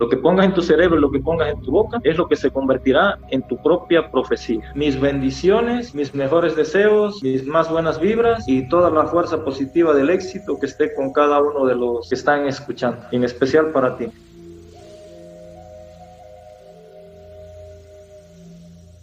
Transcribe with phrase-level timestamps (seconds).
[0.00, 2.34] Lo que pongas en tu cerebro lo que pongas en tu boca es lo que
[2.34, 4.72] se convertirá en tu propia profecía.
[4.74, 10.08] Mis bendiciones, mis mejores deseos, mis más buenas vibras y toda la fuerza positiva del
[10.08, 14.06] éxito que esté con cada uno de los que están escuchando, en especial para ti.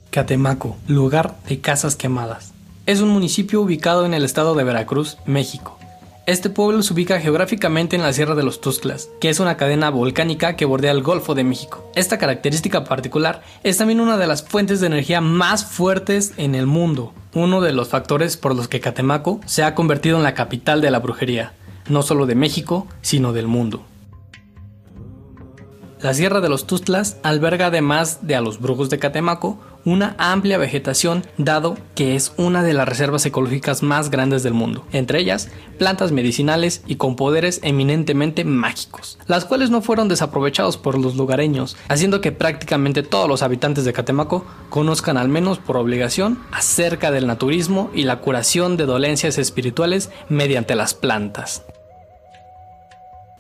[0.10, 2.56] Catemaco, lugar de casas quemadas.
[2.88, 5.78] Es un municipio ubicado en el estado de Veracruz, México.
[6.28, 9.90] Este pueblo se ubica geográficamente en la Sierra de los Tuxtlas, que es una cadena
[9.90, 11.90] volcánica que bordea el Golfo de México.
[11.96, 16.66] Esta característica particular es también una de las fuentes de energía más fuertes en el
[16.66, 20.82] mundo, uno de los factores por los que Catemaco se ha convertido en la capital
[20.82, 21.54] de la brujería,
[21.88, 23.86] no solo de México, sino del mundo.
[26.02, 30.58] La Sierra de los Tuxtlas alberga además de a los brujos de Catemaco una amplia
[30.58, 35.50] vegetación dado que es una de las reservas ecológicas más grandes del mundo, entre ellas
[35.78, 41.78] plantas medicinales y con poderes eminentemente mágicos, las cuales no fueron desaprovechados por los lugareños,
[41.88, 47.26] haciendo que prácticamente todos los habitantes de Catemaco conozcan al menos por obligación acerca del
[47.26, 51.64] naturismo y la curación de dolencias espirituales mediante las plantas.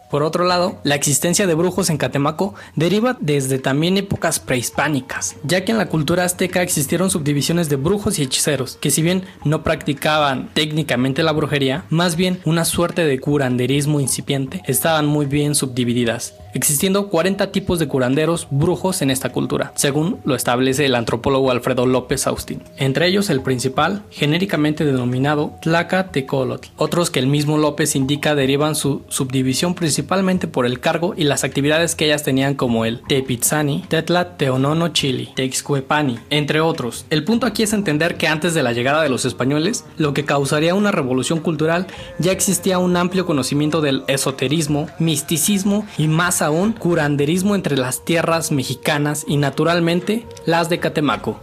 [0.09, 5.66] Por otro lado, la existencia de brujos en Catemaco deriva desde también épocas prehispánicas, ya
[5.66, 9.63] que en la cultura azteca existieron subdivisiones de brujos y hechiceros, que si bien no
[9.63, 16.33] practicaban técnicamente la brujería, más bien una suerte de curanderismo incipiente, estaban muy bien subdivididas
[16.58, 21.86] existiendo 40 tipos de curanderos brujos en esta cultura, según lo establece el antropólogo Alfredo
[21.86, 22.63] López Austin.
[22.77, 26.69] Entre ellos el principal, genéricamente denominado Tlacatecolotl.
[26.75, 31.44] Otros que el mismo López indica derivan su subdivisión principalmente por el cargo y las
[31.44, 37.05] actividades que ellas tenían como el Tepitzani, Tetla Teonono Chili, Texcuepani, entre otros.
[37.11, 40.25] El punto aquí es entender que antes de la llegada de los españoles, lo que
[40.25, 41.85] causaría una revolución cultural,
[42.17, 48.52] ya existía un amplio conocimiento del esoterismo, misticismo y más aún curanderismo entre las tierras
[48.52, 51.40] mexicanas y naturalmente las de Catemaco.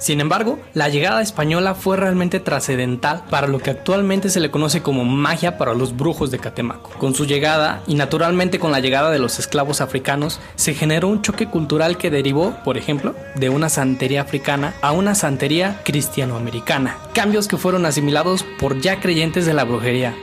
[0.00, 4.80] Sin embargo, la llegada española fue realmente trascendental para lo que actualmente se le conoce
[4.80, 6.88] como magia para los brujos de Catemaco.
[6.98, 11.20] Con su llegada y naturalmente con la llegada de los esclavos africanos, se generó un
[11.20, 17.46] choque cultural que derivó, por ejemplo, de una santería africana a una santería cristianoamericana, cambios
[17.46, 20.14] que fueron asimilados por ya creyentes de la brujería,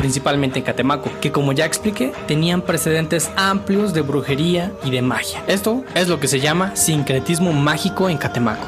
[0.00, 5.44] principalmente en Catemaco, que como ya expliqué, tenían precedentes amplios de brujería y de magia.
[5.46, 8.66] Esto es lo que se llama sincretismo mágico en Catemaco.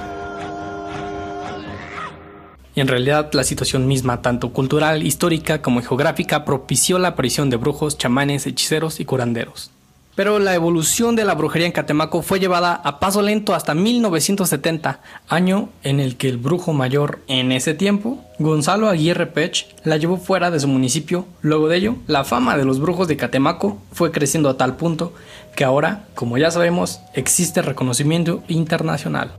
[2.74, 7.56] Y en realidad la situación misma, tanto cultural, histórica como geográfica, propició la aparición de
[7.56, 9.70] brujos, chamanes, hechiceros y curanderos.
[10.14, 15.00] Pero la evolución de la brujería en Catemaco fue llevada a paso lento hasta 1970,
[15.26, 20.18] año en el que el brujo mayor en ese tiempo, Gonzalo Aguirre Pech, la llevó
[20.18, 21.24] fuera de su municipio.
[21.40, 25.14] Luego de ello, la fama de los brujos de Catemaco fue creciendo a tal punto
[25.56, 29.32] que ahora, como ya sabemos, existe reconocimiento internacional.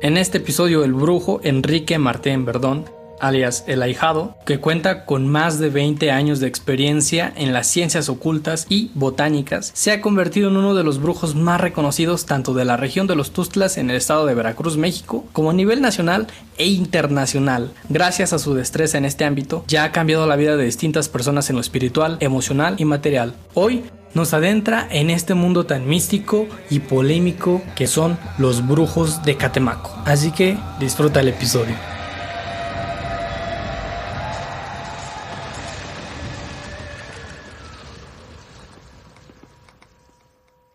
[0.00, 2.86] En este episodio, el brujo Enrique Martín Verdón
[3.20, 8.08] alias El Ahijado, que cuenta con más de 20 años de experiencia en las ciencias
[8.08, 12.64] ocultas y botánicas, se ha convertido en uno de los brujos más reconocidos tanto de
[12.64, 16.26] la región de los Tustlas en el estado de Veracruz, México, como a nivel nacional
[16.58, 17.72] e internacional.
[17.88, 21.50] Gracias a su destreza en este ámbito, ya ha cambiado la vida de distintas personas
[21.50, 23.34] en lo espiritual, emocional y material.
[23.54, 29.36] Hoy nos adentra en este mundo tan místico y polémico que son los brujos de
[29.36, 29.96] Catemaco.
[30.04, 31.99] Así que disfruta el episodio.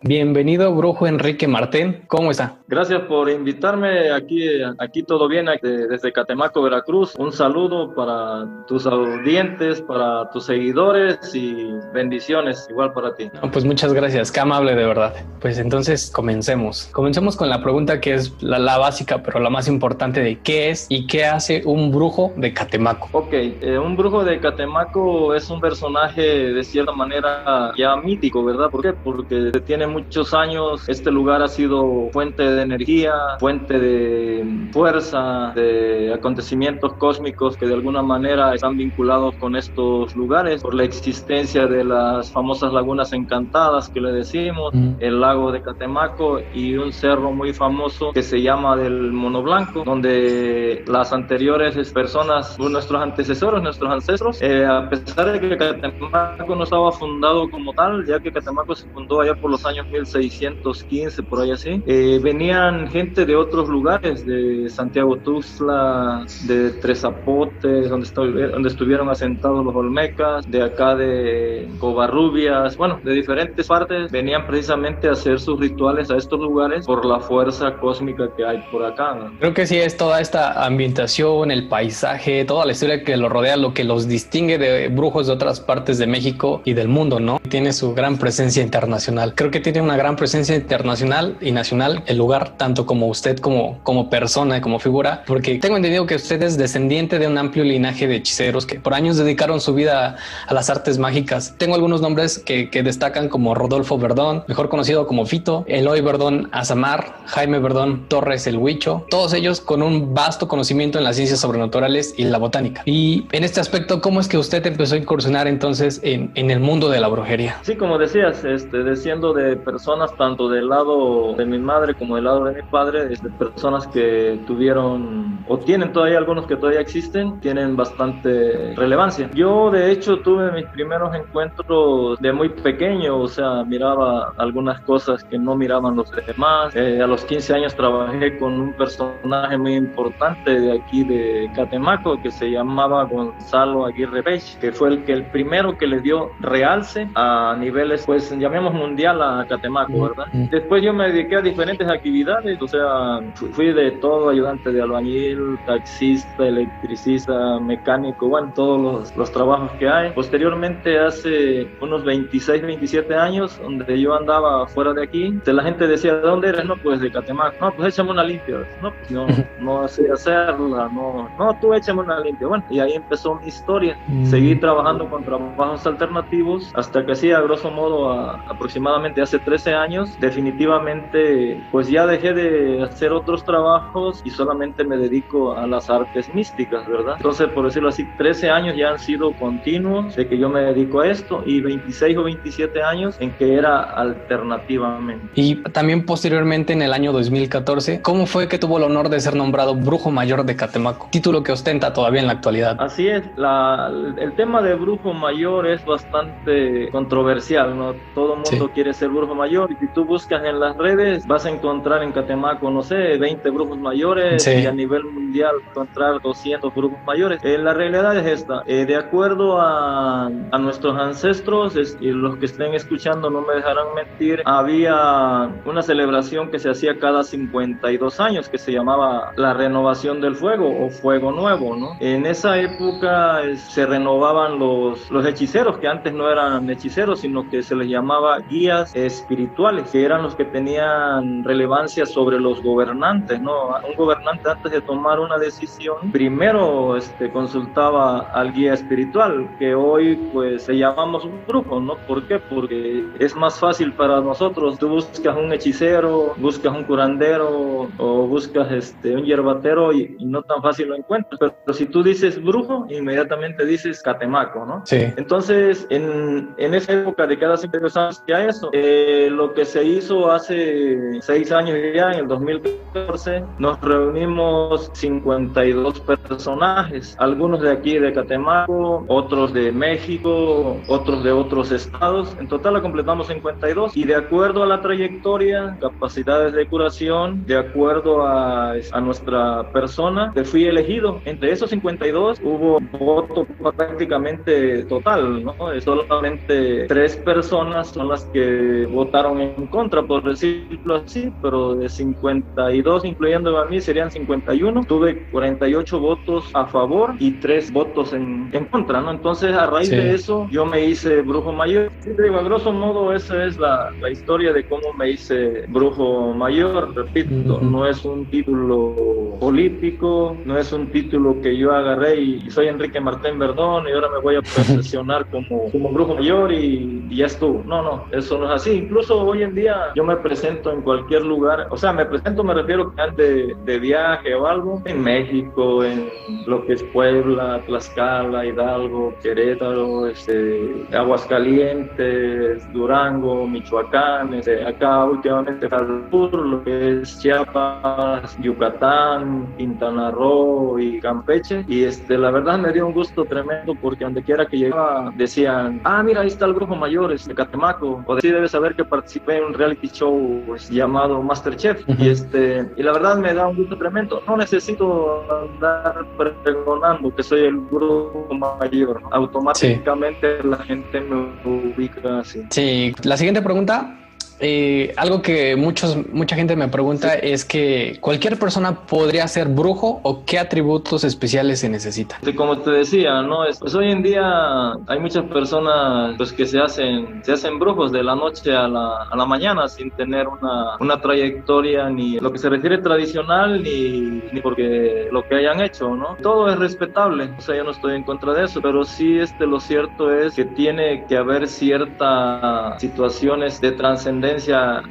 [0.07, 2.03] Bienvenido, brujo Enrique Martín.
[2.05, 2.59] ¿Cómo está?
[2.67, 7.15] Gracias por invitarme aquí, aquí todo bien, desde Catemaco, Veracruz.
[7.15, 13.31] Un saludo para tus audientes, para tus seguidores y bendiciones igual para ti.
[13.51, 15.11] pues muchas gracias, qué amable de verdad.
[15.41, 16.87] Pues entonces comencemos.
[16.91, 20.85] Comencemos con la pregunta que es la, básica, pero la más importante de qué es
[20.87, 23.09] y qué hace un brujo de Catemaco.
[23.11, 28.69] Ok, eh, un brujo de Catemaco es un personaje de cierta manera ya mítico, ¿verdad?
[28.69, 28.93] ¿Por qué?
[28.93, 36.13] Porque tiene muchos años este lugar ha sido fuente de energía, fuente de fuerza, de
[36.13, 41.83] acontecimientos cósmicos que de alguna manera están vinculados con estos lugares por la existencia de
[41.83, 47.53] las famosas lagunas encantadas que le decimos, el lago de Catemaco y un cerro muy
[47.53, 54.41] famoso que se llama del Mono Blanco, donde las anteriores personas, nuestros antecesores, nuestros ancestros,
[54.41, 58.87] eh, a pesar de que Catemaco no estaba fundado como tal, ya que Catemaco se
[58.89, 63.69] fundó allá por los años año 1615, por ahí así, eh, venían gente de otros
[63.69, 70.95] lugares, de Santiago Tuxtla, de Tres Zapotes, donde, donde estuvieron asentados los Olmecas, de acá
[70.95, 76.85] de Covarrubias, bueno, de diferentes partes, venían precisamente a hacer sus rituales a estos lugares
[76.85, 79.31] por la fuerza cósmica que hay por acá.
[79.39, 83.57] Creo que sí es toda esta ambientación, el paisaje, toda la historia que lo rodea,
[83.57, 87.39] lo que los distingue de brujos de otras partes de México y del mundo, ¿no?
[87.49, 89.33] Tiene su gran presencia internacional.
[89.35, 93.79] Creo que tiene una gran presencia internacional y nacional el lugar, tanto como usted como,
[93.83, 98.07] como persona, como figura, porque tengo entendido que usted es descendiente de un amplio linaje
[98.07, 100.17] de hechiceros que por años dedicaron su vida
[100.47, 101.55] a las artes mágicas.
[101.57, 106.49] Tengo algunos nombres que, que destacan como Rodolfo Verdón, mejor conocido como Fito, Eloy Verdón
[106.51, 111.39] Azamar, Jaime Verdón Torres el Huicho, todos ellos con un vasto conocimiento en las ciencias
[111.39, 112.81] sobrenaturales y la botánica.
[112.85, 116.59] Y en este aspecto, ¿cómo es que usted empezó a incursionar entonces en, en el
[116.59, 117.57] mundo de la brujería?
[117.63, 122.25] Sí, como decías, este, desciendo de personas tanto del lado de mi madre como del
[122.25, 127.39] lado de mi padre, este, personas que tuvieron o tienen todavía algunos que todavía existen,
[127.39, 129.29] tienen bastante relevancia.
[129.33, 135.23] Yo de hecho tuve mis primeros encuentros de muy pequeño, o sea, miraba algunas cosas
[135.23, 136.75] que no miraban los demás.
[136.75, 142.21] Eh, a los 15 años trabajé con un personaje muy importante de aquí de Catemaco
[142.21, 146.29] que se llamaba Gonzalo Aguirre Pech, que fue el que el primero que le dio
[146.39, 150.25] realce a niveles, pues llamemos mundial a Catemaco, ¿verdad?
[150.51, 153.19] Después yo me dediqué a diferentes actividades, o sea,
[153.51, 159.87] fui de todo, ayudante de albañil, taxista, electricista, mecánico, bueno, todos los, los trabajos que
[159.87, 160.11] hay.
[160.11, 166.15] Posteriormente, hace unos 26, 27 años, donde yo andaba fuera de aquí, la gente decía,
[166.15, 166.65] ¿de dónde eres?
[166.65, 167.55] No, pues de Catemaco.
[167.59, 168.57] No, pues échame una limpia.
[168.81, 169.27] No, pues no,
[169.59, 172.47] no sé hacerla, no, no, tú échame una limpia.
[172.47, 173.97] Bueno, y ahí empezó mi historia.
[174.07, 174.25] Mm.
[174.25, 180.17] Seguí trabajando con trabajos alternativos hasta que sí, a grosso modo, aproximadamente hace 13 años,
[180.19, 186.33] definitivamente, pues ya dejé de hacer otros trabajos y solamente me dedico a las artes
[186.33, 187.15] místicas, ¿verdad?
[187.17, 191.01] Entonces, por decirlo así, 13 años ya han sido continuos de que yo me dedico
[191.01, 195.27] a esto y 26 o 27 años en que era alternativamente.
[195.35, 199.35] Y también posteriormente en el año 2014, ¿cómo fue que tuvo el honor de ser
[199.35, 201.09] nombrado Brujo Mayor de Catemaco?
[201.11, 202.77] Título que ostenta todavía en la actualidad.
[202.79, 207.95] Así es, la, el tema de Brujo Mayor es bastante controversial, ¿no?
[208.13, 211.49] Todo mundo quiere ser Brujo Mayor y si tú buscas en las redes vas a
[211.49, 216.99] encontrar en Catemaco, no sé, 20 brujos mayores y a nivel mundial encontrar 200 brujos
[217.05, 217.39] mayores.
[217.43, 222.45] Eh, la realidad es esta, eh, de acuerdo a, a nuestros ancestros, y los que
[222.45, 228.49] estén escuchando no me dejarán mentir, había una celebración que se hacía cada 52 años
[228.49, 231.97] que se llamaba la renovación del fuego o fuego nuevo, ¿no?
[231.99, 237.63] En esa época se renovaban los, los hechiceros, que antes no eran hechiceros, sino que
[237.63, 243.75] se les llamaba guías espirituales, que eran los que tenían relevancia sobre los gobernantes, ¿no?
[243.87, 250.15] Un gobernante antes de tomar una decisión, primero este, consultaba al guía espiritual, que hoy
[250.33, 251.95] pues le llamamos un grupo, ¿no?
[252.07, 252.39] ¿Por qué?
[252.39, 254.77] Porque es más fácil para nosotros.
[254.77, 260.61] Tú buscas un hechicero, buscas un curandero o buscas este, un hierbatero y, no tan
[260.61, 261.39] fácil lo encuentras.
[261.39, 264.81] Pero, si tú dices brujo, inmediatamente dices catemaco, ¿no?
[264.85, 264.97] Sí.
[265.17, 269.83] Entonces, en, en esa época de cada cinco años ya eso, eh, lo que se
[269.83, 277.97] hizo hace seis años ya, en el 2014, nos reunimos 52 personajes, algunos de aquí
[277.97, 282.35] de Catemaco, otros de México, otros de otros estados.
[282.39, 287.57] En total la completamos 52 y de acuerdo a la trayectoria, capacidades de curación, de
[287.57, 291.19] acuerdo a, a nuestra persona, te fui elegido.
[291.25, 293.45] Entre esos 52 hubo voto
[293.75, 295.55] prácticamente total, ¿no?
[295.81, 303.05] Solamente tres personas son las que votaron en contra, por decirlo así, pero de 52,
[303.05, 304.85] incluyendo a mí, serían 51.
[304.85, 309.11] Tuve 48 votos a favor y tres votos en, en contra, ¿no?
[309.11, 311.91] Entonces, a raíz de eso, yo me hice brujo mayor.
[312.05, 316.95] digo, a grosso modo, esa es la, la, historia de cómo me hice brujo mayor.
[316.95, 322.67] Repito, no es un título político, no es un título que yo agarré y, soy
[322.67, 327.17] Enrique Martín Verdón y ahora me voy a profesionar como, como brujo mayor y, y
[327.17, 327.63] ya estuvo.
[327.65, 328.84] No, no, eso no es así.
[328.85, 332.53] Incluso hoy en día yo me presento en cualquier lugar, o sea, me presento, me
[332.53, 336.07] refiero de, de viaje o algo, en México, en
[336.45, 346.05] lo que es Puebla, Tlaxcala, Hidalgo, Querétaro, este, Aguascalientes, Durango, Michoacán, este, acá últimamente al
[346.11, 351.65] lo que es Chiapas, Yucatán, Quintana Roo y Campeche.
[351.67, 355.81] Y este, la verdad me dio un gusto tremendo porque donde quiera que llegaba decían,
[355.83, 359.37] ah, mira, ahí está el grupo mayor, este Catemaco, o sí debes saber que participé
[359.37, 363.77] en un reality show llamado Masterchef y este y la verdad me da un gusto
[363.77, 364.21] tremendo.
[364.27, 368.27] No necesito andar pregonando que soy el grupo
[368.59, 369.01] mayor.
[369.11, 372.43] Automáticamente la gente me ubica así.
[372.49, 374.04] Sí, la siguiente pregunta
[374.39, 380.01] eh, algo que muchos, mucha gente me pregunta es que cualquier persona podría ser brujo
[380.03, 382.19] o qué atributos especiales se necesitan.
[382.35, 387.23] Como te decía, no, pues hoy en día hay muchas personas pues que se hacen,
[387.23, 390.99] se hacen brujos de la noche a la, a la mañana sin tener una, una,
[390.99, 396.17] trayectoria ni lo que se refiere tradicional ni, ni porque lo que hayan hecho, ¿no?
[396.21, 399.45] Todo es respetable, o sea, yo no estoy en contra de eso, pero sí este
[399.45, 404.24] lo cierto es que tiene que haber ciertas situaciones de trascendencia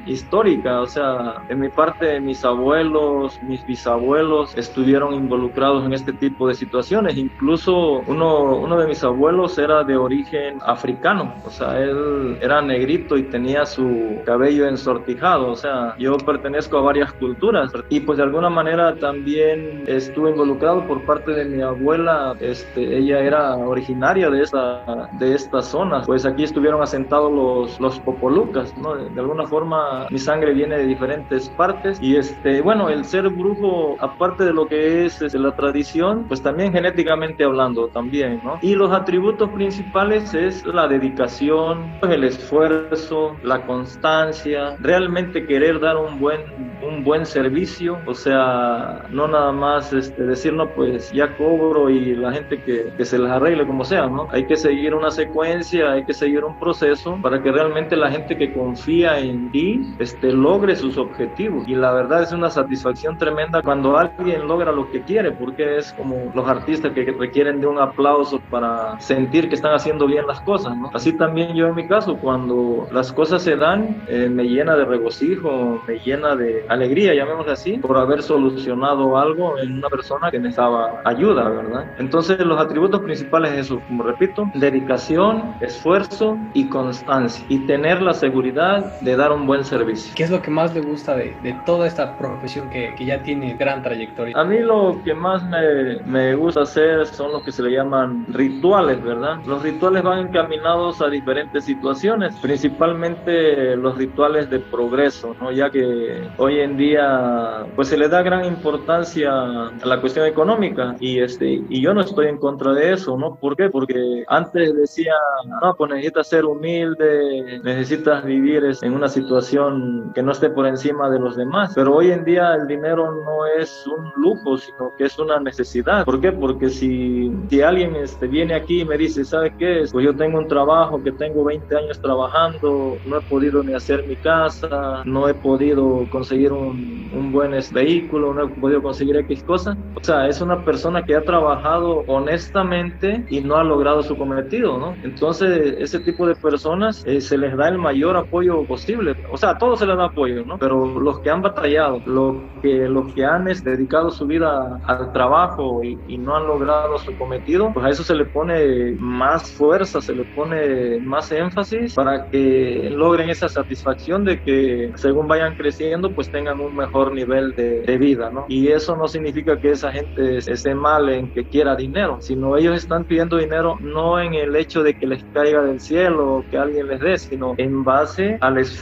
[0.06, 6.48] histórica, o sea, en mi parte mis abuelos, mis bisabuelos estuvieron involucrados en este tipo
[6.48, 12.38] de situaciones, incluso uno, uno de mis abuelos era de origen africano, o sea, él
[12.40, 17.72] era negrito y tenía su cabello ensortijado, o sea, yo pertenezco a varias culturas.
[17.88, 23.20] Y pues de alguna manera también estuve involucrado por parte de mi abuela, este, ella
[23.20, 28.94] era originaria de esta, de esta zona, pues aquí estuvieron asentados los, los popolucas, ¿no?
[28.94, 33.96] De, alguna forma mi sangre viene de diferentes partes y este, bueno, el ser brujo,
[34.00, 38.58] aparte de lo que es, es la tradición, pues también genéticamente hablando también, ¿no?
[38.62, 46.18] Y los atributos principales es la dedicación, el esfuerzo, la constancia, realmente querer dar un
[46.18, 46.40] buen,
[46.82, 52.14] un buen servicio, o sea, no nada más este, decir, no, pues ya cobro y
[52.14, 54.28] la gente que, que se les arregle como sea, ¿no?
[54.30, 58.36] Hay que seguir una secuencia, hay que seguir un proceso para que realmente la gente
[58.36, 61.66] que confía en ti este, logre sus objetivos.
[61.68, 65.92] Y la verdad es una satisfacción tremenda cuando alguien logra lo que quiere, porque es
[65.92, 70.40] como los artistas que requieren de un aplauso para sentir que están haciendo bien las
[70.40, 70.76] cosas.
[70.76, 70.90] ¿no?
[70.94, 74.84] Así también yo en mi caso, cuando las cosas se dan, eh, me llena de
[74.84, 80.38] regocijo, me llena de alegría, llamémoslo así, por haber solucionado algo en una persona que
[80.38, 81.86] necesitaba ayuda, ¿verdad?
[81.98, 87.44] Entonces los atributos principales es eso, como repito, dedicación, esfuerzo y constancia.
[87.48, 90.12] Y tener la seguridad de dar un buen servicio.
[90.16, 93.22] ¿Qué es lo que más le gusta de, de toda esta profesión que, que, ya
[93.22, 94.36] tiene gran trayectoria?
[94.38, 98.26] A mí lo que más me, me, gusta hacer son los que se le llaman
[98.28, 99.38] rituales, ¿verdad?
[99.46, 105.52] Los rituales van encaminados a diferentes situaciones, principalmente los rituales de progreso, ¿no?
[105.52, 110.96] Ya que hoy en día pues se le da gran importancia a la cuestión económica
[110.98, 113.34] y, este, y yo no estoy en contra de eso, ¿no?
[113.34, 113.68] ¿Por qué?
[113.68, 115.12] Porque antes decía,
[115.60, 121.10] no, pues necesitas ser humilde, necesitas vivir en una situación que no esté por encima
[121.10, 121.72] de los demás.
[121.74, 126.04] Pero hoy en día el dinero no es un lujo, sino que es una necesidad.
[126.04, 126.32] ¿Por qué?
[126.32, 129.84] Porque si, si alguien este, viene aquí y me dice, ¿sabe qué?
[129.90, 134.06] Pues yo tengo un trabajo que tengo 20 años trabajando, no he podido ni hacer
[134.06, 139.42] mi casa, no he podido conseguir un, un buen vehículo, no he podido conseguir X
[139.44, 139.76] cosas.
[139.94, 144.78] O sea, es una persona que ha trabajado honestamente y no ha logrado su cometido,
[144.78, 144.94] ¿no?
[145.02, 148.83] Entonces, ese tipo de personas eh, se les da el mayor apoyo posible
[149.30, 150.58] o sea, todos se les da apoyo, ¿no?
[150.58, 155.12] Pero los que han batallado, los que, los que han este, dedicado su vida al
[155.12, 160.00] trabajo y, no han logrado su cometido, pues a eso se le pone más fuerza,
[160.00, 166.12] se le pone más énfasis para que logren esa satisfacción de que según vayan creciendo,
[166.12, 168.46] pues tengan un mejor nivel de, de vida, ¿no?
[168.48, 172.76] Y eso no significa que esa gente esté mal en que quiera dinero, sino ellos
[172.76, 176.56] están pidiendo dinero no en el hecho de que les caiga del cielo o que
[176.56, 178.73] alguien les dé, sino en base al esfuerzo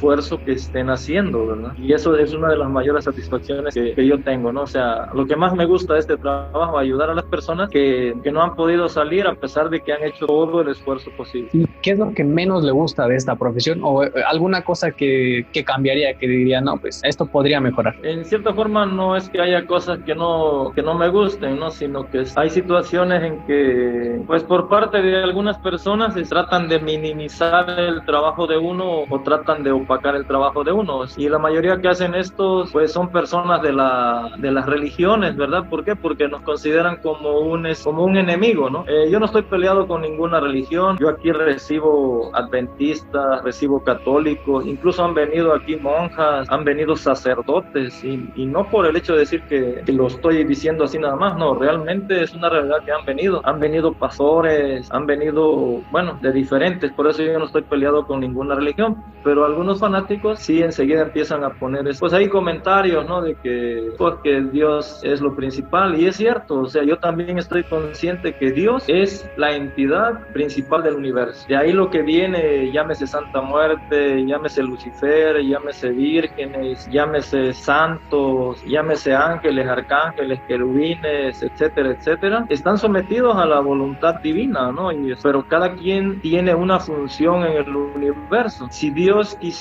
[0.45, 1.73] que estén haciendo, ¿verdad?
[1.79, 4.63] Y eso es una de las mayores satisfacciones que, que yo tengo, ¿no?
[4.63, 8.15] O sea, lo que más me gusta de este trabajo, ayudar a las personas que,
[8.23, 11.49] que, no han podido salir a pesar de que han hecho todo el esfuerzo posible.
[11.83, 15.47] ¿Qué es lo que menos le gusta de esta profesión o eh, alguna cosa que,
[15.53, 17.95] que cambiaría, que diría, no, pues esto podría mejorar?
[18.03, 21.71] En cierta forma no es que haya cosas que no, que no me gusten, ¿no?
[21.71, 26.79] Sino que hay situaciones en que, pues por parte de algunas personas se tratan de
[26.81, 31.19] minimizar el trabajo de uno o tratan de opacar el trabajo de unos.
[31.19, 35.69] Y la mayoría que hacen esto, pues son personas de, la, de las religiones, ¿verdad?
[35.69, 35.97] ¿Por qué?
[35.97, 38.85] Porque nos consideran como un, como un enemigo, ¿no?
[38.89, 40.97] Eh, yo no estoy peleado con ninguna religión.
[40.99, 48.31] Yo aquí recibo adventistas, recibo católicos, incluso han venido aquí monjas, han venido sacerdotes, y,
[48.37, 51.37] y no por el hecho de decir que, que, lo estoy diciendo así nada más,
[51.37, 53.41] no, realmente es una realidad que han venido.
[53.45, 58.21] Han venido pastores, han venido, bueno, de diferentes, por eso yo no estoy peleado con
[58.21, 63.23] ninguna religión pero algunos fanáticos sí enseguida empiezan a poner, pues hay comentarios, ¿no?
[63.23, 67.39] De que, porque pues, Dios es lo principal, y es cierto, o sea, yo también
[67.39, 71.47] estoy consciente que Dios es la entidad principal del universo.
[71.49, 79.15] De ahí lo que viene, llámese Santa Muerte, llámese Lucifer, llámese vírgenes, llámese santos, llámese
[79.15, 84.93] ángeles, arcángeles, querubines, etcétera, etcétera, están sometidos a la voluntad divina, ¿no?
[84.93, 88.67] Y, pero cada quien tiene una función en el universo.
[88.71, 89.52] Si Dios quisiera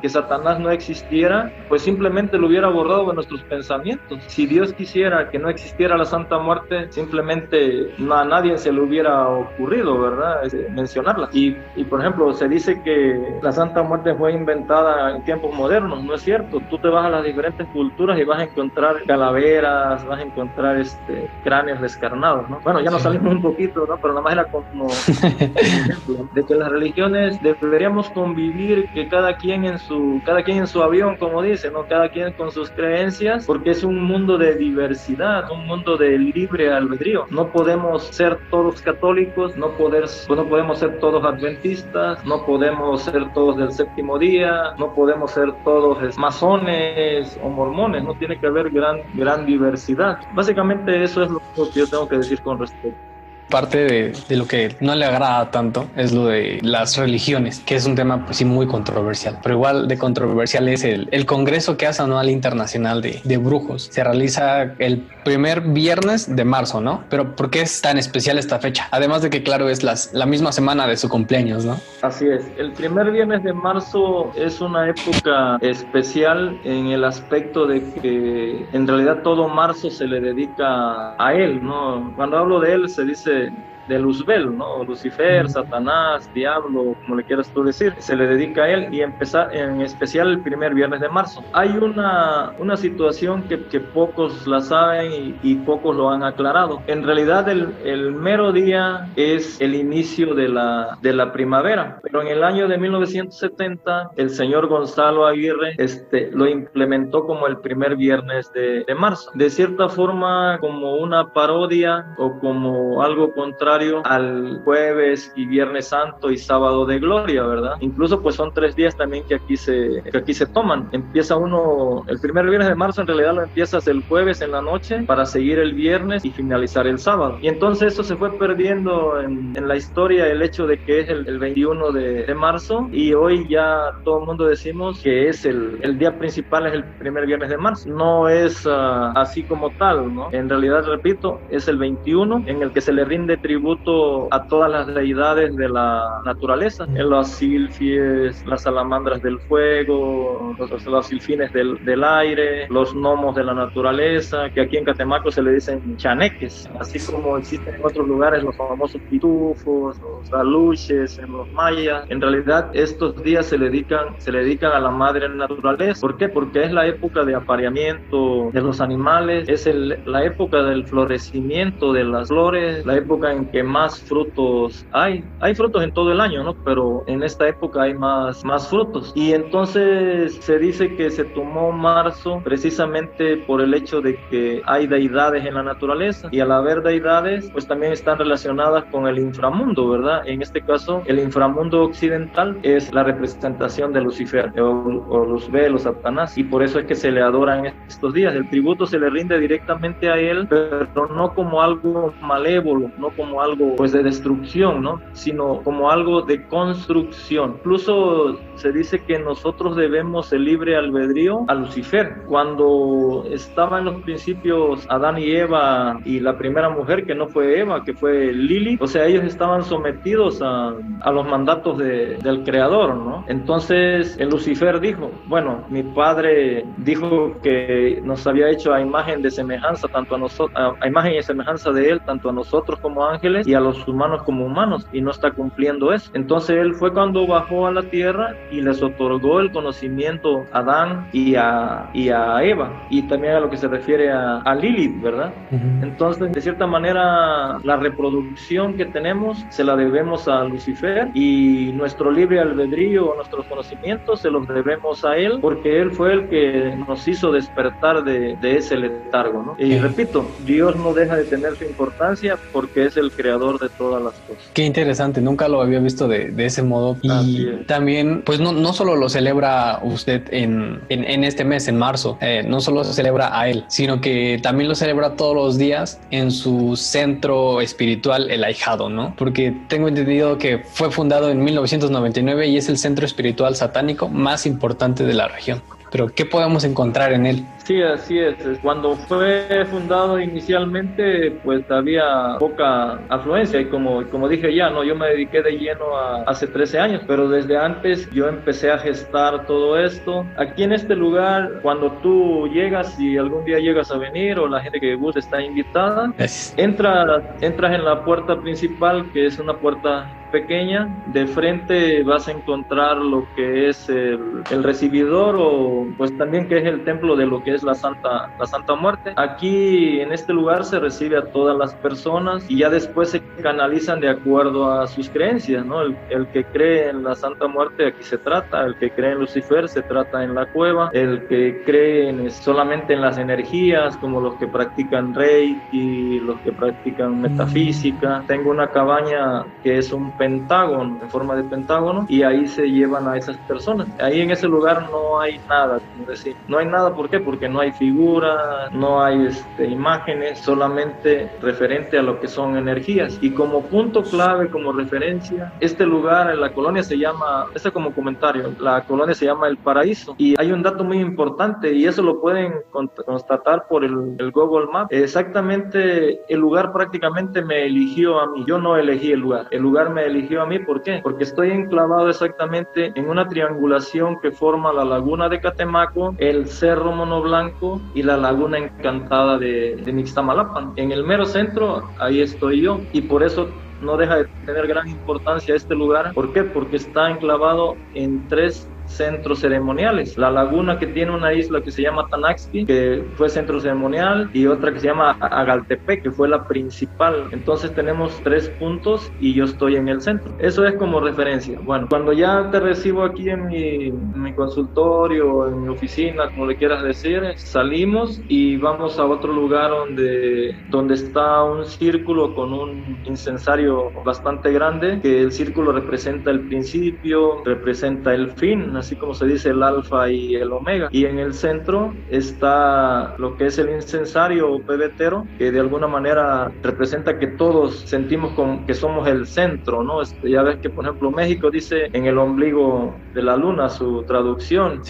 [0.00, 4.18] que Satanás no existiera, pues simplemente lo hubiera borrado de nuestros pensamientos.
[4.26, 9.28] Si Dios quisiera que no existiera la Santa Muerte, simplemente a nadie se le hubiera
[9.28, 10.42] ocurrido, ¿verdad?
[10.70, 11.28] Mencionarla.
[11.32, 16.02] Y, y por ejemplo, se dice que la Santa Muerte fue inventada en tiempos modernos,
[16.02, 16.60] no es cierto.
[16.70, 20.78] Tú te vas a las diferentes culturas y vas a encontrar calaveras, vas a encontrar
[20.78, 22.60] este, cráneos descarnados, ¿no?
[22.62, 23.96] Bueno, ya nos salimos un poquito, ¿no?
[23.96, 24.86] Pero nada más era como
[25.56, 30.66] ejemplo de que las religiones deberíamos convivir, que cada quien en su, cada quien en
[30.66, 31.86] su avión, como dice, ¿no?
[31.86, 36.72] Cada quien con sus creencias, porque es un mundo de diversidad, un mundo de libre
[36.72, 37.26] albedrío.
[37.30, 43.32] No podemos ser todos católicos, no, poder, no podemos ser todos adventistas, no podemos ser
[43.32, 48.70] todos del séptimo día, no podemos ser todos masones o mormones, no tiene que haber
[48.70, 50.18] gran, gran diversidad.
[50.34, 51.40] Básicamente eso es lo
[51.72, 53.15] que yo tengo que decir con respecto.
[53.50, 57.76] Parte de, de, lo que no le agrada tanto es lo de las religiones, que
[57.76, 61.76] es un tema pues sí muy controversial, pero igual de controversial es el, el Congreso
[61.76, 63.88] que hace anual internacional de, de, brujos.
[63.92, 67.04] Se realiza el primer viernes de marzo, ¿no?
[67.08, 68.88] Pero ¿por qué es tan especial esta fecha?
[68.90, 71.78] Además de que claro es las, la misma semana de su cumpleaños, ¿no?
[72.02, 77.82] Así es, el primer viernes de marzo es una época especial en el aspecto de
[77.94, 82.12] que en realidad todo marzo se le dedica a él, ¿no?
[82.16, 83.75] Cuando hablo de él se dice soon.
[83.88, 84.84] De Luzbel, ¿no?
[84.84, 89.54] Lucifer, Satanás, Diablo, como le quieras tú decir, se le dedica a él y empezar
[89.54, 91.44] en especial el primer viernes de marzo.
[91.52, 96.82] Hay una, una situación que, que pocos la saben y, y, pocos lo han aclarado.
[96.86, 102.22] En realidad el, el, mero día es el inicio de la, de la primavera, pero
[102.22, 107.96] en el año de 1970 el señor Gonzalo Aguirre este, lo implementó como el primer
[107.96, 109.30] viernes de, de marzo.
[109.34, 116.30] De cierta forma como una parodia o como algo contrario al jueves y viernes santo
[116.30, 117.74] y sábado de gloria, ¿verdad?
[117.80, 120.88] Incluso pues son tres días también que aquí se, que aquí se toman.
[120.92, 124.62] Empieza uno, el primer viernes de marzo en realidad lo empiezas el jueves en la
[124.62, 127.38] noche para seguir el viernes y finalizar el sábado.
[127.40, 131.08] Y entonces eso se fue perdiendo en, en la historia el hecho de que es
[131.08, 135.44] el, el 21 de, de, marzo y hoy ya todo el mundo decimos que es
[135.44, 137.88] el, el día principal, es el primer viernes de marzo.
[137.88, 140.28] No es uh, así como tal, ¿no?
[140.32, 144.46] En realidad, repito, es el 21 en el que se le rinde tributo tributo a
[144.46, 151.06] todas las deidades de la naturaleza, en los silfies, las salamandras del fuego, los, los
[151.06, 155.52] silfines del, del, aire, los gnomos de la naturaleza, que aquí en Catemaco se le
[155.52, 161.50] dicen chaneques, así como existen en otros lugares los famosos pitufos, los aluches, en los
[161.52, 162.04] mayas.
[162.08, 166.00] En realidad estos días se dedican, se le dedican a la madre naturaleza.
[166.00, 166.28] ¿Por qué?
[166.28, 171.92] Porque es la época de apareamiento de los animales, es el, la época del florecimiento
[171.92, 175.24] de las flores, la época en que más frutos hay.
[175.40, 176.54] Hay frutos en todo el año, ¿no?
[176.64, 179.12] Pero en esta época hay más, más frutos.
[179.14, 184.86] Y entonces se dice que se tomó marzo precisamente por el hecho de que hay
[184.86, 189.88] deidades en la naturaleza y al haber deidades, pues también están relacionadas con el inframundo,
[189.88, 190.26] ¿verdad?
[190.26, 195.78] En este caso, el inframundo occidental es la representación de Lucifer o, o Luzbel o
[195.78, 198.34] Satanás y por eso es que se le adora en estos días.
[198.34, 203.40] El tributo se le rinde directamente a él, pero no como algo malévolo, no como
[203.40, 203.45] algo
[203.76, 205.00] pues de destrucción, ¿no?
[205.12, 207.56] Sino como algo de construcción.
[207.58, 212.24] Incluso se dice que nosotros debemos el libre albedrío a Lucifer.
[212.26, 217.60] Cuando estaba en los principios Adán y Eva y la primera mujer que no fue
[217.60, 222.44] Eva, que fue Lili, o sea, ellos estaban sometidos a, a los mandatos de, del
[222.44, 223.24] Creador, ¿no?
[223.28, 229.30] Entonces el Lucifer dijo, bueno, mi padre dijo que nos había hecho a imagen de
[229.30, 233.25] semejanza, tanto a nosotros, a imagen y semejanza de él, tanto a nosotros como ángeles
[233.46, 236.10] y a los humanos como humanos y no está cumpliendo eso.
[236.14, 241.08] Entonces él fue cuando bajó a la tierra y les otorgó el conocimiento a Adán
[241.12, 245.00] y a, y a Eva y también a lo que se refiere a, a Lilith,
[245.00, 245.32] ¿verdad?
[245.50, 245.82] Uh -huh.
[245.82, 252.10] Entonces, de cierta manera, la reproducción que tenemos se la debemos a Lucifer y nuestro
[252.10, 257.06] libre albedrío, nuestros conocimientos se los debemos a él porque él fue el que nos
[257.06, 259.54] hizo despertar de, de ese letargo, ¿no?
[259.58, 264.02] Y repito, Dios no deja de tener su importancia porque es el creador de todas
[264.02, 264.42] las cosas.
[264.52, 266.96] Qué interesante, nunca lo había visto de, ese modo.
[267.02, 272.18] Y también, pues no, no solo lo celebra usted en, en, este mes, en marzo,
[272.20, 276.00] eh, no solo se celebra a él, sino que también lo celebra todos los días
[276.10, 279.14] en su centro espiritual, el Ahijado, ¿no?
[279.16, 284.46] Porque tengo entendido que fue fundado en 1999 y es el centro espiritual satánico más
[284.46, 285.62] importante de la región.
[285.90, 287.44] Pero, ¿qué podemos encontrar en él?
[287.66, 288.36] Sí, así es.
[288.62, 294.94] Cuando fue fundado inicialmente, pues había poca afluencia y como, como dije ya, no, yo
[294.94, 299.46] me dediqué de lleno a, hace 13 años, pero desde antes yo empecé a gestar
[299.46, 300.24] todo esto.
[300.36, 304.60] Aquí en este lugar, cuando tú llegas y algún día llegas a venir o la
[304.60, 306.12] gente que gusta está invitada,
[306.56, 312.32] entras, entras en la puerta principal, que es una puerta pequeña, de frente vas a
[312.32, 317.26] encontrar lo que es el, el recibidor o pues también que es el templo de
[317.26, 319.14] lo que es la Santa, la Santa Muerte.
[319.16, 324.00] Aquí en este lugar se recibe a todas las personas y ya después se canalizan
[324.00, 325.80] de acuerdo a sus creencias, ¿no?
[325.80, 329.20] El, el que cree en la Santa Muerte aquí se trata, el que cree en
[329.20, 334.20] Lucifer se trata en la cueva, el que cree en, solamente en las energías, como
[334.20, 338.22] los que practican Reiki, los que practican metafísica.
[338.26, 343.06] Tengo una cabaña que es un pentágono, en forma de pentágono, y ahí se llevan
[343.06, 343.86] a esas personas.
[344.00, 347.20] Ahí en ese lugar no hay nada, como decir, no hay nada, ¿por qué?
[347.20, 353.18] Porque no hay figura, no hay este, imágenes, solamente referente a lo que son energías.
[353.20, 357.92] Y como punto clave, como referencia, este lugar en la colonia se llama, este como
[357.92, 360.16] comentario, la colonia se llama El Paraíso.
[360.18, 364.66] Y hay un dato muy importante y eso lo pueden constatar por el, el Google
[364.72, 364.92] Map.
[364.92, 368.44] Exactamente, el lugar prácticamente me eligió a mí.
[368.46, 369.46] Yo no elegí el lugar.
[369.50, 370.58] El lugar me eligió a mí.
[370.58, 371.00] ¿Por qué?
[371.02, 376.92] Porque estoy enclavado exactamente en una triangulación que forma la laguna de Catemaco, el Cerro
[376.92, 380.72] Mono Blanco y la Laguna Encantada de, de Mixtamalapan.
[380.76, 382.80] En el mero centro, ahí estoy yo.
[382.92, 383.48] Y por eso
[383.80, 386.12] no deja de tener gran importancia este lugar.
[386.14, 386.42] ¿Por qué?
[386.42, 390.16] Porque está enclavado en tres centros ceremoniales.
[390.16, 394.46] La laguna que tiene una isla que se llama Tanaxpi, que fue centro ceremonial, y
[394.46, 397.28] otra que se llama Agaltepec, que fue la principal.
[397.32, 400.32] Entonces tenemos tres puntos y yo estoy en el centro.
[400.38, 401.58] Eso es como referencia.
[401.60, 406.56] Bueno, cuando ya te recibo aquí en mi, mi consultorio, en mi oficina, como le
[406.56, 412.98] quieras decir, salimos y vamos a otro lugar donde, donde está un círculo con un
[413.04, 419.26] incensario bastante grande, que el círculo representa el principio, representa el fin, así como se
[419.26, 420.88] dice el alfa y el omega.
[420.90, 426.50] Y en el centro está lo que es el incensario pebetero, que de alguna manera
[426.62, 428.32] representa que todos sentimos
[428.66, 430.02] que somos el centro, ¿no?
[430.02, 434.02] Este, ya ves que, por ejemplo, México dice en el ombligo de la luna, su
[434.04, 434.82] traducción,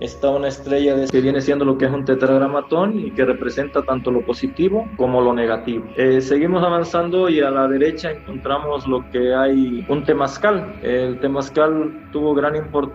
[0.00, 4.10] está una estrella que viene siendo lo que es un tetragramatón y que representa tanto
[4.10, 5.84] lo positivo como lo negativo.
[5.96, 10.78] Eh, seguimos avanzando y a la derecha encontramos lo que hay un temazcal.
[10.82, 12.89] El temazcal tuvo gran importancia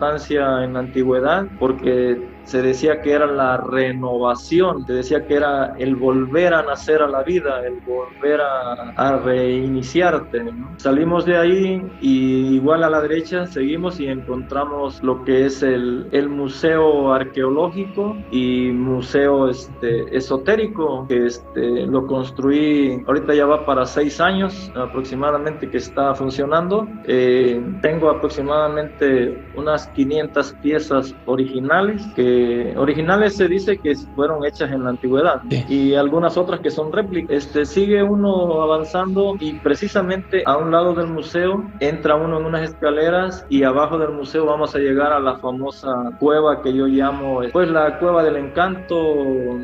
[0.63, 5.95] en la antigüedad porque se decía que era la renovación, se decía que era el
[5.95, 10.45] volver a nacer a la vida, el volver a, reiniciarte.
[10.77, 16.05] Salimos de ahí y igual a la derecha seguimos y encontramos lo que es el,
[16.29, 24.19] museo arqueológico y museo este, esotérico, que este, lo construí, ahorita ya va para seis
[24.19, 26.87] años aproximadamente que está funcionando.
[27.05, 32.34] Eh, tengo aproximadamente unas 500 piezas originales que
[32.77, 37.31] originales se dice que fueron hechas en la antigüedad y algunas otras que son réplicas.
[37.31, 42.69] Este, sigue uno avanzando y precisamente a un lado del museo entra uno en unas
[42.69, 47.41] escaleras y abajo del museo vamos a llegar a la famosa cueva que yo llamo
[47.51, 48.97] pues la cueva del encanto,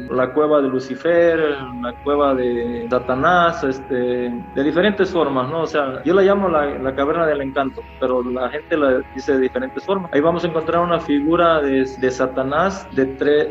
[0.10, 1.40] la cueva de Lucifer,
[1.82, 3.94] la cueva de Satanás, este,
[4.56, 5.62] de diferentes formas, ¿no?
[5.62, 9.34] O sea, yo la llamo la, la caverna del encanto, pero la gente la dice
[9.34, 10.12] de diferentes formas.
[10.14, 12.42] Ahí vamos a encontrar una figura de, de Satanás
[12.92, 13.06] de,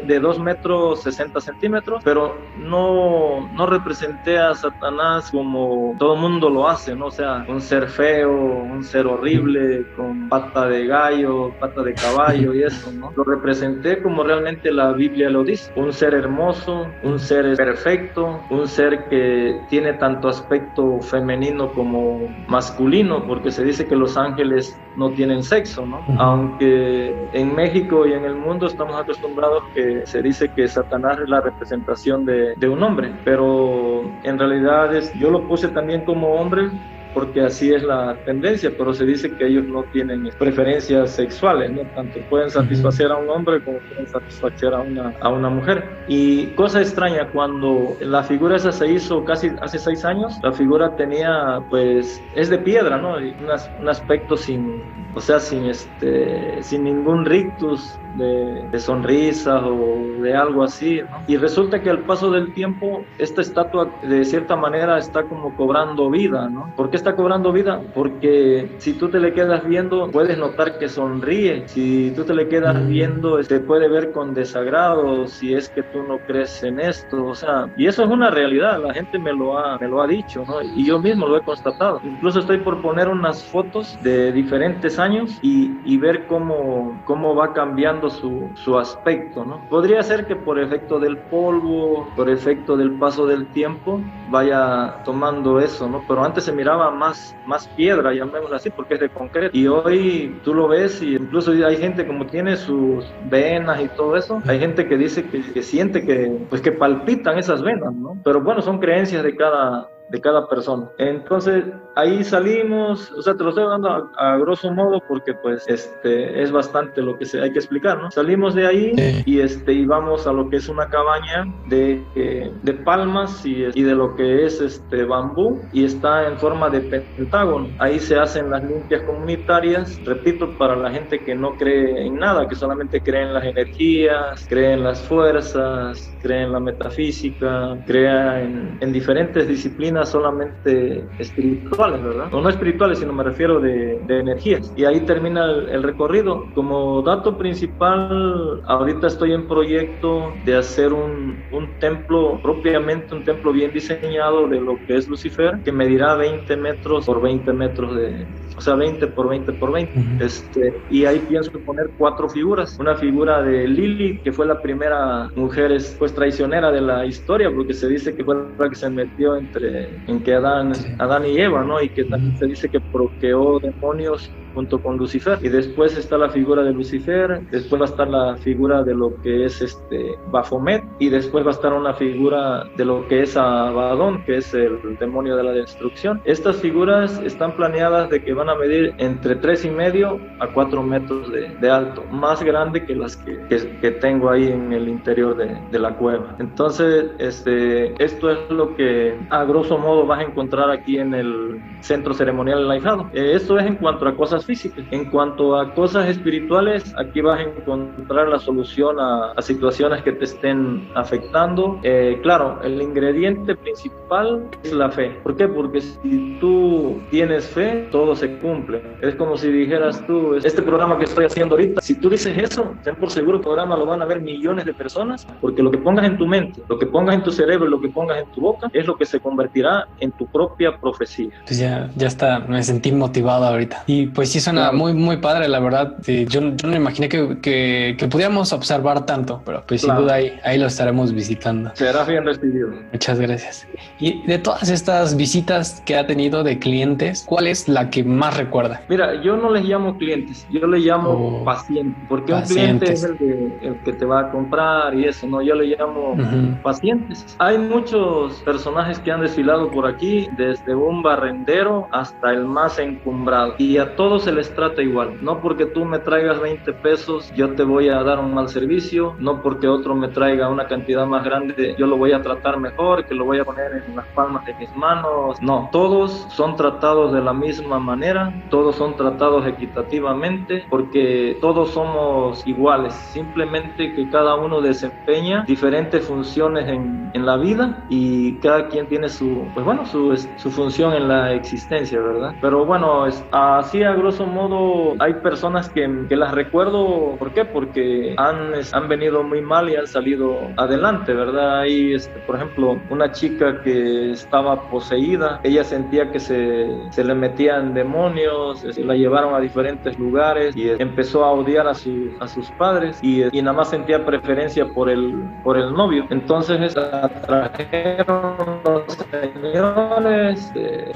[0.07, 6.69] de 2 metros 60 centímetros, pero no, no representé a Satanás como todo mundo lo
[6.69, 7.07] hace, ¿no?
[7.07, 12.55] O sea, un ser feo, un ser horrible, con pata de gallo, pata de caballo
[12.55, 13.13] y eso, ¿no?
[13.17, 18.69] Lo representé como realmente la Biblia lo dice, un ser hermoso, un ser perfecto, un
[18.69, 25.11] ser que tiene tanto aspecto femenino como masculino, porque se dice que los ángeles no
[25.13, 26.05] tienen sexo, ¿no?
[26.19, 31.29] Aunque en México y en el mundo estamos acostumbrados que se dice que Satanás es
[31.29, 36.35] la representación de, de un hombre, pero en realidad es, yo lo puse también como
[36.35, 36.69] hombre
[37.15, 41.83] porque así es la tendencia, pero se dice que ellos no tienen preferencias sexuales, ¿no?
[41.95, 45.85] Tanto pueden satisfacer a un hombre como pueden satisfacer a una, a una mujer.
[46.09, 50.97] Y cosa extraña, cuando la figura esa se hizo casi hace seis años, la figura
[50.97, 53.17] tenía, pues, es de piedra, ¿no?
[53.17, 54.83] un aspecto sin,
[55.15, 61.01] o sea, sin, este, sin ningún rictus de, de sonrisas o de algo así.
[61.27, 66.11] Y resulta que al paso del tiempo, esta estatua de cierta manera está como cobrando
[66.11, 66.73] vida, ¿no?
[66.77, 67.81] ¿Por qué está cobrando vida?
[67.95, 71.65] Porque si tú te le quedas viendo, puedes notar que sonríe.
[71.67, 72.89] Si tú te le quedas mm.
[72.89, 77.27] viendo, te este, puede ver con desagrado si es que tú no crees en esto.
[77.27, 80.07] O sea, y eso es una realidad, la gente me lo ha, me lo ha
[80.07, 80.63] dicho, ¿no?
[80.63, 82.01] Y yo mismo lo he constatado.
[82.05, 87.53] Incluso estoy por poner unas fotos de diferentes años y, y ver cómo, cómo va
[87.53, 89.69] cambiando su, su aspecto, ¿no?
[89.69, 95.61] Podría ser que por efecto del polvo, por efecto del paso del tiempo, vaya tomando
[95.61, 96.03] eso, ¿no?
[96.09, 99.57] Pero antes se miraba más, más piedra, llamémoslo así, porque es de concreto.
[99.57, 104.17] Y hoy tú lo ves y incluso hay gente como tiene sus venas y todo
[104.17, 108.17] eso, hay gente que dice que, que siente que, pues que palpitan esas venas, ¿no?
[108.25, 110.89] Pero bueno, son creencias de cada, de cada persona.
[110.99, 116.43] Entonces, ahí salimos, o sea, te lo estoy dando a, grosso modo porque pues este
[116.43, 118.11] es bastante lo que se, hay que explicar, ¿no?
[118.11, 122.51] Salimos de ahí y este y vamos a lo que es una cabaña de, eh,
[122.63, 126.81] de palmas y, y, de lo que es este bambú y está en forma de
[126.81, 127.69] pentágono.
[127.79, 132.49] Ahí se hacen las limpias comunitarias, repito, para la gente que no cree en nada,
[132.49, 138.43] que solamente cree en las energías, cree en las fuerzas, cree en la metafísica, crea
[138.43, 142.33] en, en diferentes disciplinas solamente espirituales, ¿verdad?
[142.33, 144.73] O no espirituales, sino me refiero de, de energías.
[144.77, 146.47] Y ahí termina el, recorrido.
[146.55, 153.53] Como dato principal, ahorita estoy en proyecto de hacer un, un templo, propiamente un templo
[153.53, 158.27] bien diseñado de lo que es Lucifer, que medirá 20 metros por 20 metros de,
[158.61, 160.23] o sea, 20 por 20 por 20.
[160.23, 162.79] este, y ahí pienso poner cuatro figuras.
[162.79, 167.73] Una figura de Lili, que fue la primera mujer pues traicionera de la historia, porque
[167.73, 171.65] se dice que fue la que se metió entre en que Adán, Adán y Eva,
[171.65, 171.81] ¿no?
[171.83, 175.39] Y que también se dice que procreó demonios junto con Lucifer.
[175.43, 179.15] Y después está la figura de Lucifer, después va a estar la figura de lo
[179.23, 183.37] que es este Baphomet y después va a estar una figura de lo que es
[183.37, 186.21] Abaddon, que es el demonio de la destrucción.
[186.25, 190.83] Estas figuras están planeadas de que van a medir entre tres y medio a 4
[190.83, 195.59] metros de, alto, más grande que las que, que, tengo ahí en el interior de,
[195.71, 196.37] de, la cueva.
[196.39, 201.61] Entonces, este, esto es lo que a grosso modo vas a encontrar aquí en el
[201.81, 203.11] centro ceremonial Laifado.
[203.13, 204.85] Eh, esto es en cuanto a cosas físicas.
[204.91, 210.25] En cuanto a cosas espirituales, aquí vas a encontrar la solución a, situaciones que te
[210.25, 211.81] estén afectando.
[211.83, 215.11] Eh, claro, el ingrediente principal es la fe.
[215.23, 215.49] ¿Por qué?
[215.49, 218.83] Porque si tú tienes fe, todo se cumple.
[219.01, 222.75] Es como si dijeras tú, este programa que estoy haciendo ahorita, si tú dices eso,
[222.85, 225.79] ten por seguro el programa lo van a ver millones de personas, porque lo que
[225.79, 228.41] pongas en tu mente, lo que pongas en tu cerebro, lo que pongas en tu
[228.41, 231.31] boca, es lo que se convertirá en tu propia profecía.
[231.47, 233.85] Pues ya, ya está, me sentí motivado ahorita.
[233.87, 235.95] Y pues sí suena muy, muy padre, la verdad.
[236.07, 240.33] Yo, yo no imaginé que, que, que, pudiéramos observar tanto, pero pues sin duda ahí,
[240.45, 241.71] ahí lo estaremos visitando.
[241.75, 242.71] Será bien recibido.
[242.93, 243.67] Muchas gracias.
[243.99, 248.37] Y de todas estas visitas que ha tenido de clientes, ¿cuál es la que más
[248.37, 248.83] recuerda?
[248.89, 253.05] Mira, yo no les llamo clientes, yo les llamo oh, pacientes, porque un cliente es
[253.05, 255.43] el que, el que te va a comprar y eso, ¿no?
[255.43, 256.17] Yo le llamo
[256.63, 257.37] pacientes.
[257.39, 263.55] Hay muchos personajes que han desfilado por aquí, desde un barrendero hasta el más encumbrado,
[263.59, 265.19] y a todos se les trata igual.
[265.23, 269.15] No porque tú me traigas 20 pesos, yo te voy a dar un mal servicio,
[269.19, 273.05] no porque otro me traiga una cantidad más grande, yo lo voy a tratar mejor,
[273.07, 275.41] que lo voy a poner en las palmas de mis manos.
[275.41, 282.47] No, todos son tratados de la misma manera, todos son tratados equitativamente, porque todos somos
[282.47, 288.87] iguales, simplemente que cada uno desempeña diferentes funciones en, en la vida y cada quien
[288.87, 292.35] tiene su, pues bueno, su, su función en la existencia, ¿verdad?
[292.41, 293.95] Pero bueno, es, así a
[294.27, 297.45] modo hay personas que, que las recuerdo, ¿por qué?
[297.45, 301.61] Porque han, han venido muy mal y han salido adelante, ¿verdad?
[301.61, 307.15] Hay, este, por ejemplo, una chica que estaba poseída, ella sentía que se, se le
[307.15, 312.29] metían demonios, se la llevaron a diferentes lugares y empezó a odiar a, su, a
[312.29, 316.07] sus padres y, y, nada más sentía preferencia por el, por el novio.
[316.11, 320.91] Entonces la trajeron los señores de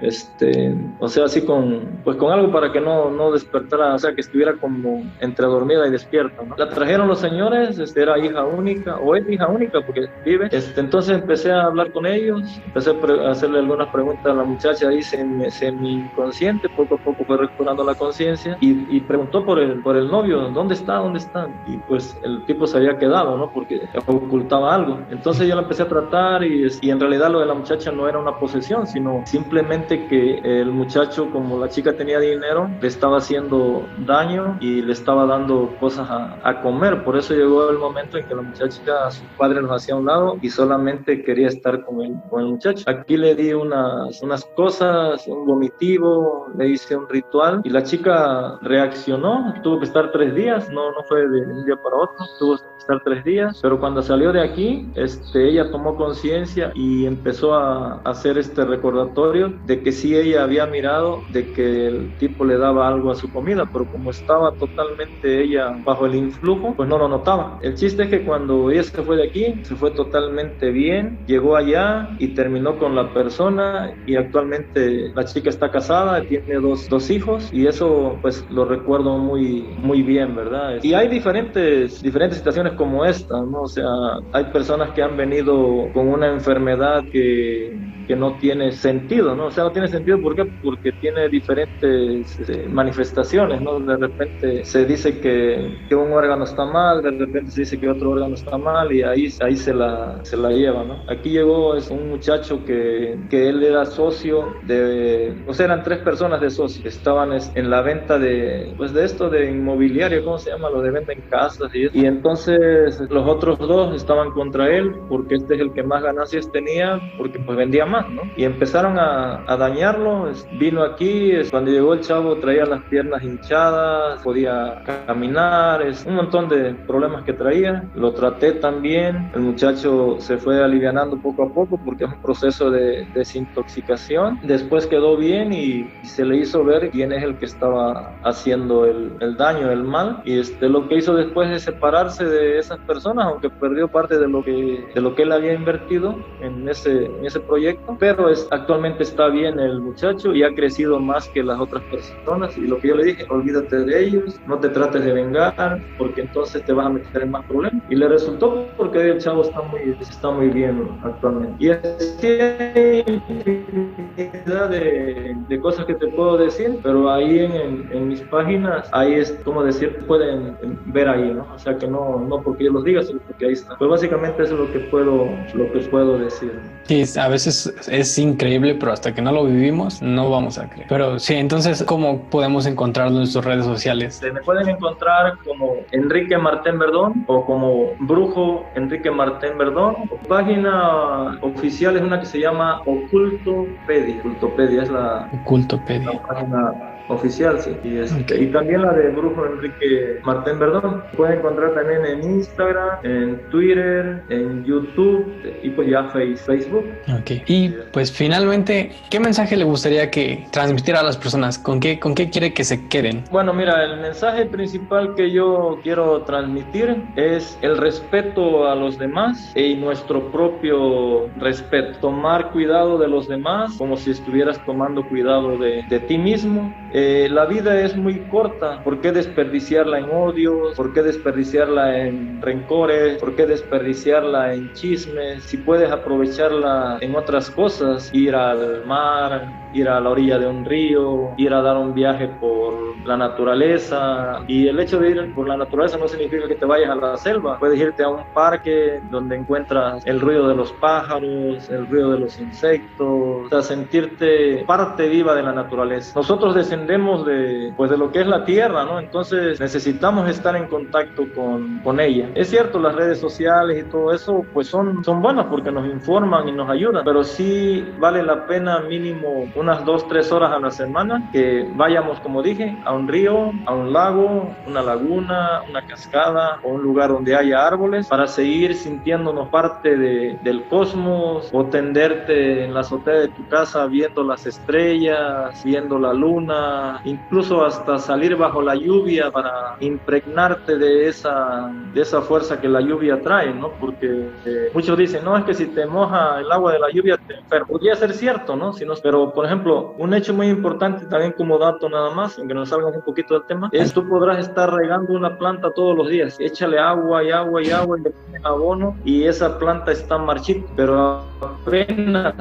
[0.00, 4.14] este, o sea, así con pues con algo para que no, no despertara, o sea,
[4.14, 6.42] que estuviera como entre dormida y despierta.
[6.42, 6.54] ¿no?
[6.56, 10.48] La trajeron los señores, este, era hija única, o es hija única porque vive.
[10.50, 14.88] Este, entonces empecé a hablar con ellos, empecé a hacerle algunas preguntas a la muchacha
[14.88, 19.58] ahí semi, semi inconsciente, poco a poco fue recuperando la conciencia y, y, preguntó por
[19.58, 20.96] el, por el novio, ¿dónde está?
[20.96, 21.48] ¿Dónde está?
[21.66, 23.50] Y pues el tipo se había quedado, ¿no?
[23.50, 24.98] Porque ocultaba algo.
[25.10, 28.08] Entonces yo la empecé a tratar y, y en realidad lo de la muchacha no
[28.08, 33.18] era una posesión, sino simplemente que el muchacho, como la chica tenía dinero, le estaba
[33.18, 37.02] haciendo daño y le estaba dando cosas a, a comer.
[37.04, 40.06] Por eso llegó el momento en que la muchacha, su padre nos hacía a un
[40.06, 42.84] lado y solamente quería estar con el, con el muchacho.
[42.86, 48.58] Aquí le di unas, unas cosas, un vomitivo, le hice un ritual y la chica
[48.62, 49.54] reaccionó.
[49.62, 52.64] Tuvo que estar tres días, no, no fue de un día para otro, tuvo que
[52.78, 58.00] estar tres días, pero cuando salió de aquí, este, ella tomó conciencia y empezó a
[58.04, 62.88] hacer este recordatorio de que sí ella había mirado de que el tipo le daba
[62.88, 67.08] algo a su comida, pero como estaba totalmente ella bajo el influjo, pues no lo
[67.08, 67.58] notaba.
[67.62, 71.56] El chiste es que cuando ella se fue de aquí, se fue totalmente bien, llegó
[71.56, 77.10] allá y terminó con la persona y actualmente la chica está casada, tiene dos, dos
[77.10, 80.78] hijos y eso pues lo recuerdo muy, muy bien, ¿verdad?
[80.82, 83.62] Y hay diferentes, diferentes situaciones como esta, ¿no?
[83.62, 83.84] O sea,
[84.32, 89.46] hay personas que han venido con una enfermedad que que no tiene sentido, ¿no?
[89.46, 90.44] O sea, no tiene sentido ¿por qué?
[90.62, 93.80] porque tiene diferentes este, manifestaciones, ¿no?
[93.80, 97.88] De repente se dice que, que, un órgano está mal, de repente se dice que
[97.88, 101.04] otro órgano está mal y ahí, ahí se, la, se la lleva, ¿no?
[101.08, 105.98] Aquí llegó es un muchacho que, que él era socio de, o sea, eran tres
[106.00, 110.50] personas de socios, estaban en la venta de, pues de esto de inmobiliario, ¿cómo se
[110.50, 110.70] llama?
[110.70, 115.36] Lo de venta en casas y, y entonces los otros dos estaban contra él porque
[115.36, 117.93] este es el que más ganancias tenía porque pues vendía más
[118.36, 120.30] y empezaron a, dañarlo.
[120.58, 126.48] Vino aquí, cuando llegó el chavo traía las piernas hinchadas, podía caminar, es un montón
[126.48, 127.84] de problemas que traía.
[127.94, 129.30] Lo traté también.
[129.34, 134.40] El muchacho se fue alivianando poco a poco porque es un proceso de desintoxicación.
[134.42, 139.12] Después quedó bien y, se le hizo ver quién es el que estaba haciendo el,
[139.20, 140.22] el, daño, el mal.
[140.24, 144.28] Y este, lo que hizo después es separarse de esas personas, aunque perdió parte de
[144.28, 148.46] lo que, de lo que él había invertido en ese, en ese proyecto pero es,
[148.50, 152.56] actualmente está bien el muchacho y ha crecido más que las otras personas.
[152.56, 156.22] Y lo que yo le dije, olvídate de ellos, no te trates de vengar, porque
[156.22, 157.82] entonces te vas a meter en más problemas.
[157.88, 161.56] Y le resultó porque el chavo está muy, está muy bien actualmente.
[161.64, 168.20] Y hay infinidad de, de, cosas que te puedo decir, pero ahí en, en, mis
[168.22, 171.46] páginas, ahí es como decir, pueden ver ahí, ¿no?
[171.54, 173.76] O sea que no, no porque yo los diga, sino porque ahí está.
[173.76, 176.52] Pues básicamente eso es lo que puedo, lo que puedo decir.
[176.84, 180.86] Sí, a veces es increíble, pero hasta que no lo vivimos, no vamos a creer.
[180.88, 184.16] Pero sí, entonces, ¿cómo podemos encontrarlo en sus redes sociales?
[184.16, 189.96] Se me pueden encontrar como Enrique Martín Verdón o como Brujo Enrique Martín Verdón.
[190.28, 194.18] Página oficial es una que se llama Ocultopedia.
[194.20, 196.12] Ocultopedia es la, Ocultopedia.
[196.12, 196.72] la página
[197.08, 197.76] oficial, sí.
[197.84, 201.02] Y, este, y también la de Brujo Enrique Martín Verdón.
[201.16, 205.26] Pueden encontrar también en Instagram, en Twitter, en YouTube
[205.62, 206.84] y pues ya Facebook.
[207.08, 207.42] Ok.
[207.46, 211.58] Y pues finalmente, ¿qué mensaje le gustaría que transmitiera a las personas?
[211.58, 213.24] ¿Con qué, con qué quiere que se queden?
[213.30, 219.52] Bueno, mira, el mensaje principal que yo quiero transmitir es el respeto a los demás
[219.56, 221.98] y nuestro propio respeto.
[222.00, 227.28] Tomar cuidado de los demás como si estuvieras tomando cuidado de, de ti mismo eh,
[227.28, 230.76] la vida es muy corta, ¿por qué desperdiciarla en odios?
[230.76, 233.18] ¿Por qué desperdiciarla en rencores?
[233.18, 235.44] ¿Por qué desperdiciarla en chismes?
[235.44, 240.64] Si puedes aprovecharla en otras cosas, ir al mar, ir a la orilla de un
[240.64, 244.40] río, ir a dar un viaje por la naturaleza.
[244.46, 247.16] Y el hecho de ir por la naturaleza no significa que te vayas a la
[247.16, 247.58] selva.
[247.58, 252.20] Puedes irte a un parque donde encuentras el ruido de los pájaros, el ruido de
[252.20, 256.12] los insectos, o sea, sentirte parte viva de la naturaleza.
[256.14, 258.98] Nosotros descendemos de, pues, de lo que es la tierra, ¿no?
[258.98, 262.28] Entonces necesitamos estar en contacto con, con ella.
[262.34, 266.48] Es cierto, las redes sociales y todo eso, pues son, son buenas porque nos informan
[266.48, 270.70] y nos ayudan, pero sí vale la pena mínimo unas dos, tres horas a la
[270.70, 276.58] semana, que vayamos, como dije, a un río, a un lago, una laguna, una cascada
[276.62, 282.64] o un lugar donde haya árboles para seguir sintiéndonos parte de, del cosmos o tenderte
[282.64, 288.36] en la azotea de tu casa viendo las estrellas, viendo la luna, incluso hasta salir
[288.36, 293.70] bajo la lluvia para impregnarte de esa, de esa fuerza que la lluvia trae, ¿no?
[293.80, 297.16] Porque eh, muchos dicen, no, es que si te moja el agua de la lluvia
[297.16, 297.70] te enfermas.
[297.70, 298.72] Podría ser cierto, ¿no?
[298.72, 302.38] Si no pero, por ejemplo, ejemplo, un hecho muy importante también como dato nada más,
[302.38, 305.96] aunque nos salga un poquito del tema, es tú podrás estar regando una planta todos
[305.96, 310.66] los días, échale agua y agua y agua y abono y esa planta está marchita,
[310.76, 312.34] pero apenas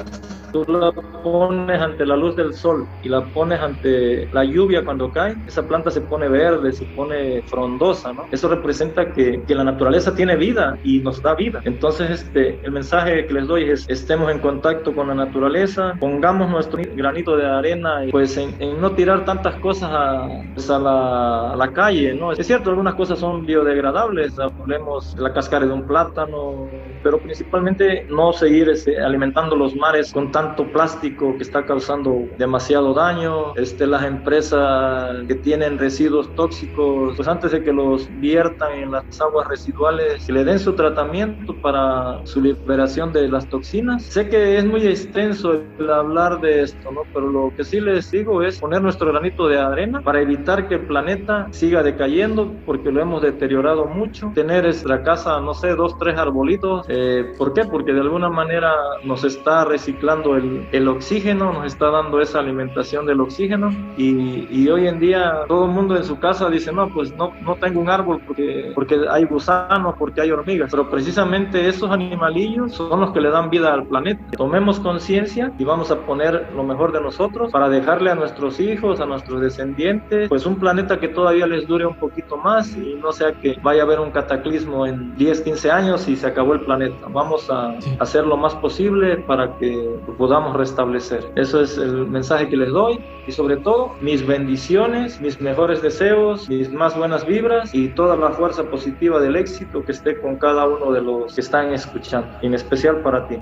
[0.53, 0.91] tú la
[1.23, 5.63] pones ante la luz del sol y la pones ante la lluvia cuando cae, esa
[5.67, 8.25] planta se pone verde, se pone frondosa, ¿no?
[8.31, 11.61] Eso representa que, que la naturaleza tiene vida y nos da vida.
[11.65, 16.49] Entonces, este, el mensaje que les doy es, estemos en contacto con la naturaleza, pongamos
[16.49, 21.53] nuestro granito de arena, y pues en, no tirar tantas cosas a, pues, a, la,
[21.53, 22.31] a, la, calle, ¿no?
[22.31, 26.67] Es cierto, algunas cosas son biodegradables, hablemos de la cáscara de un plátano,
[27.03, 32.93] pero principalmente no seguir este, alimentando los mares con tanto plástico que está causando demasiado
[32.93, 38.91] daño, este, las empresas que tienen residuos tóxicos, pues antes de que los viertan en
[38.91, 44.03] las aguas residuales, que le den su tratamiento para su liberación de las toxinas.
[44.03, 47.01] Sé que es muy extenso el hablar de esto, ¿no?
[47.13, 50.75] Pero lo que sí les digo es poner nuestro granito de arena para evitar que
[50.75, 54.31] el planeta siga decayendo, porque lo hemos deteriorado mucho.
[54.33, 56.85] Tener nuestra casa, no sé, dos, tres arbolitos.
[56.95, 57.65] Eh, ¿Por qué?
[57.65, 58.71] Porque de alguna manera
[59.03, 63.71] nos está reciclando el, el oxígeno, nos está dando esa alimentación del oxígeno.
[63.97, 67.33] Y, y, hoy en día todo el mundo en su casa dice, no, pues no,
[67.41, 70.69] no tengo un árbol porque, porque hay gusanos, porque hay hormigas.
[70.69, 74.23] Pero precisamente esos animalillos son los que le dan vida al planeta.
[74.37, 78.99] Tomemos conciencia y vamos a poner lo mejor de nosotros para dejarle a nuestros hijos,
[78.99, 83.11] a nuestros descendientes, pues un planeta que todavía les dure un poquito más y no
[83.11, 86.61] sea que vaya a haber un cataclismo en 10, 15 años y se acabó el
[86.61, 86.82] planeta.
[87.11, 91.31] Vamos a hacer lo más posible para que lo podamos restablecer.
[91.35, 96.49] Eso es el mensaje que les doy y sobre todo mis bendiciones, mis mejores deseos,
[96.49, 100.67] mis más buenas vibras y toda la fuerza positiva del éxito que esté con cada
[100.67, 103.37] uno de los que están escuchando, en especial para ti.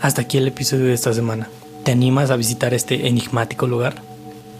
[0.00, 1.48] Hasta aquí el episodio de esta semana.
[1.84, 3.94] ¿Te animas a visitar este enigmático lugar?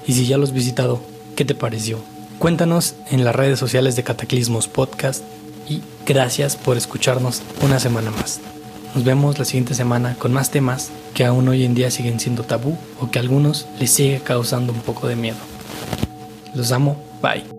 [0.06, 1.00] Y si ya lo has visitado,
[1.36, 1.98] ¿qué te pareció?
[2.38, 5.24] Cuéntanos en las redes sociales de Cataclismos Podcast
[6.06, 8.40] gracias por escucharnos una semana más.
[8.94, 12.44] Nos vemos la siguiente semana con más temas que aún hoy en día siguen siendo
[12.44, 15.38] tabú o que a algunos les sigue causando un poco de miedo.
[16.54, 17.53] Los amo, bye.